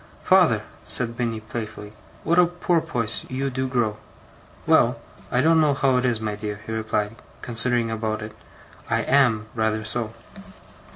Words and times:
'Father!' 0.23 0.63
said 0.87 1.19
Minnie, 1.19 1.41
playfully. 1.41 1.93
'What 2.23 2.39
a 2.39 2.47
porpoise 2.47 3.23
you 3.29 3.51
do 3.51 3.67
grow!' 3.67 3.97
'Well, 4.65 4.99
I 5.31 5.41
don't 5.41 5.61
know 5.61 5.75
how 5.75 5.97
it 5.97 6.05
is, 6.05 6.19
my 6.19 6.33
dear,' 6.35 6.61
he 6.65 6.71
replied, 6.71 7.17
considering 7.43 7.91
about 7.91 8.23
it. 8.23 8.35
'I 8.89 9.01
am 9.03 9.45
rather 9.53 9.83
so. 9.83 10.11